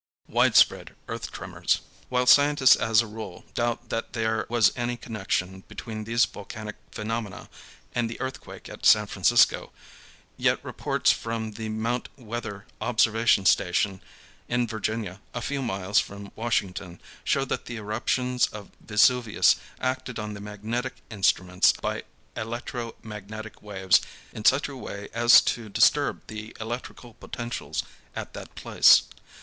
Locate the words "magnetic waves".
23.03-24.01